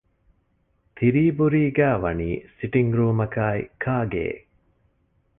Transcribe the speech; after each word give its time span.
ތިރީބުރީގައި 0.95 1.97
ވަނީ 2.03 2.29
ސިޓިންގ 2.55 2.93
ރޫމަކާއި 2.99 3.61
ކާގެއެއް 3.83 4.45